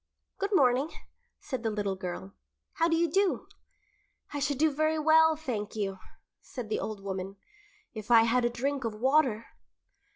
[0.39, 0.89] "Good morning,"
[1.39, 2.33] said the little girl.
[2.73, 3.45] "How do you do?"
[4.33, 5.99] "I should do very well, thank you,"
[6.41, 7.35] said the old woman,
[7.93, 9.45] "if I had a drink of water."